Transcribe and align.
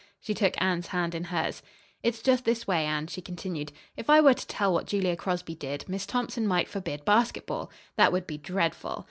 She 0.19 0.33
took 0.33 0.59
Anne's 0.59 0.87
hand 0.87 1.13
in 1.13 1.25
hers. 1.25 1.61
"It's 2.01 2.23
just 2.23 2.43
this 2.43 2.65
way, 2.65 2.87
Anne," 2.87 3.05
she 3.05 3.21
continued. 3.21 3.71
"If 3.95 4.09
I 4.09 4.19
were 4.19 4.33
to 4.33 4.47
tell 4.47 4.73
what 4.73 4.87
Julia 4.87 5.15
Crosby 5.15 5.53
did, 5.53 5.87
Miss 5.87 6.07
Thompson 6.07 6.47
might 6.47 6.67
forbid 6.67 7.05
basketball. 7.05 7.69
That 7.97 8.11
would 8.11 8.25
be 8.25 8.39
dreadful. 8.39 8.99